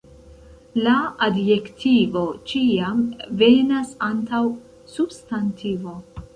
[0.87, 0.93] La
[1.27, 3.05] adjektivo ĉiam
[3.45, 4.43] venas antaŭ
[4.97, 5.99] substantivo.